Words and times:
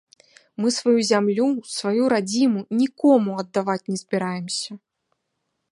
Мы 0.63 0.69
сваю 0.77 0.99
зямлю, 1.09 1.45
сваю 1.75 2.03
радзіму 2.15 2.59
нікому 2.81 3.31
аддаваць 3.45 3.83
не 3.93 3.97
збіраемся. 4.05 4.71